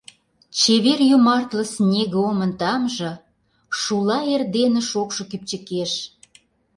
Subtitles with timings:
[0.57, 3.11] Чевер йомартле снеге омын тамже
[3.79, 5.91] Шула эрдене шокшо кӱпчыкеш.